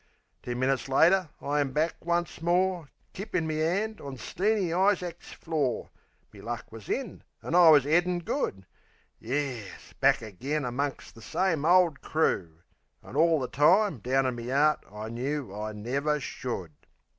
[0.41, 5.31] Ten minutes later I was back once more, Kip in me 'and, on Steeny Isaac's
[5.31, 5.91] floor,
[6.33, 8.65] Me luck was in an' I wus 'eadin' good.
[9.19, 12.61] Yes, back agen amongst the same old crew!
[13.03, 16.73] An' orl the time down in me 'eart I knew I never should...